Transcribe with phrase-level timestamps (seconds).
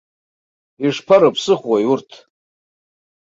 [0.85, 2.09] Ишԥарыԥсыхәои урҭ?